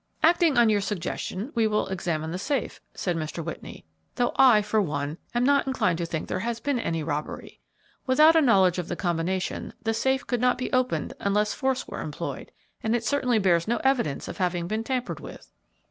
[0.23, 3.45] "Acting on your suggestion, we will examine the safe," said Mr.
[3.45, 3.85] Whitney;
[4.15, 7.59] "though I, for one, am not inclined to think there has been any robbery.
[8.07, 12.01] Without a knowledge of the combination, the safe could not be opened unless force were
[12.01, 12.51] employed;
[12.81, 15.51] and it certainly bears no evidence of having been tampered with."